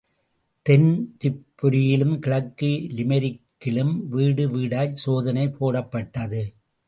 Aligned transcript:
தென் 0.65 0.87
திப்பெரரியிலும், 1.23 2.19
கிழக்கு 2.19 2.69
லிமெரிக்கிலும் 2.95 3.93
வீடு 4.07 4.49
வீடாய்ச் 4.49 5.01
சோதனை 5.03 5.47
போடப்பட்டது. 5.49 6.41